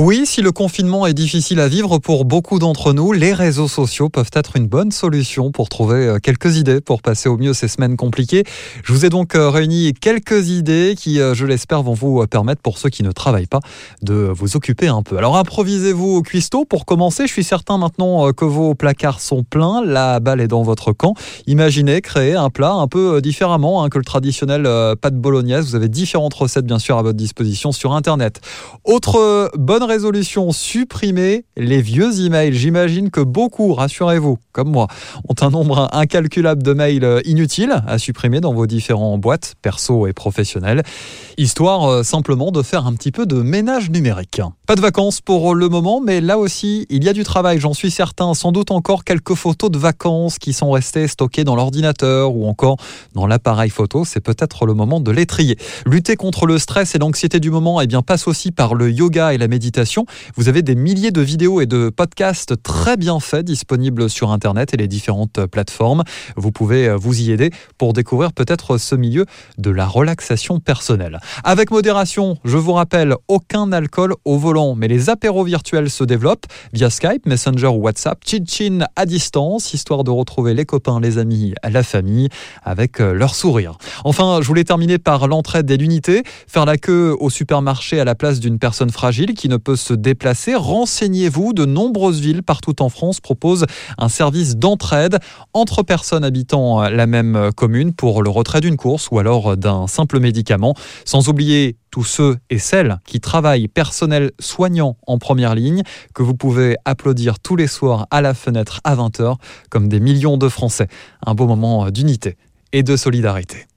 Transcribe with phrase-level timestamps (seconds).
[0.00, 4.08] Oui, si le confinement est difficile à vivre pour beaucoup d'entre nous, les réseaux sociaux
[4.08, 7.66] peuvent être une bonne solution pour trouver euh, quelques idées pour passer au mieux ces
[7.66, 8.44] semaines compliquées.
[8.84, 12.62] Je vous ai donc euh, réuni quelques idées qui, euh, je l'espère, vont vous permettre,
[12.62, 13.58] pour ceux qui ne travaillent pas,
[14.00, 15.18] de vous occuper un peu.
[15.18, 16.64] Alors improvisez-vous au cuistot.
[16.64, 20.62] Pour commencer, je suis certain maintenant que vos placards sont pleins, la balle est dans
[20.62, 21.14] votre camp.
[21.48, 24.62] Imaginez créer un plat un peu différemment hein, que le traditionnel
[25.02, 25.70] pâte bolognaise.
[25.70, 28.40] Vous avez différentes recettes, bien sûr, à votre disposition sur Internet.
[28.84, 32.54] Autre bonne résolution, supprimer les vieux emails.
[32.54, 34.86] J'imagine que beaucoup, rassurez-vous, comme moi,
[35.28, 40.06] ont un nombre incalculable de mails euh, inutiles à supprimer dans vos différentes boîtes, perso
[40.06, 40.82] et professionnelles,
[41.36, 44.40] histoire euh, simplement de faire un petit peu de ménage numérique.
[44.68, 47.72] Pas de vacances pour le moment, mais là aussi, il y a du travail, j'en
[47.72, 48.34] suis certain.
[48.34, 52.76] Sans doute encore quelques photos de vacances qui sont restées stockées dans l'ordinateur ou encore
[53.14, 54.04] dans l'appareil photo.
[54.04, 55.56] C'est peut-être le moment de les trier.
[55.86, 59.32] Lutter contre le stress et l'anxiété du moment, eh bien, passe aussi par le yoga
[59.32, 60.04] et la méditation
[60.36, 64.74] vous avez des milliers de vidéos et de podcasts très bien faits disponibles sur Internet
[64.74, 66.04] et les différentes plateformes.
[66.36, 69.24] Vous pouvez euh, vous y aider pour découvrir peut-être ce milieu
[69.56, 71.20] de la relaxation personnelle.
[71.42, 76.46] Avec modération, je vous rappelle, aucun alcool au volant, mais les apéros virtuels se développent
[76.72, 81.54] via Skype, Messenger ou WhatsApp, chin-chin à distance, histoire de retrouver les copains, les amis,
[81.62, 82.28] la famille
[82.62, 83.78] avec euh, leur sourire.
[84.04, 88.14] Enfin, je voulais terminer par l'entraide et l'unité, faire la queue au supermarché à la
[88.14, 90.54] place d'une personne fragile qui ne peut se déplacer.
[90.54, 95.18] Renseignez-vous, de nombreuses villes partout en France proposent un service d'entraide
[95.52, 100.20] entre personnes habitant la même commune pour le retrait d'une course ou alors d'un simple
[100.20, 100.74] médicament.
[101.04, 105.82] Sans oublier tous ceux et celles qui travaillent personnel soignant en première ligne,
[106.14, 109.36] que vous pouvez applaudir tous les soirs à la fenêtre à 20h,
[109.70, 110.88] comme des millions de Français.
[111.26, 112.36] Un beau moment d'unité
[112.72, 113.66] et de solidarité.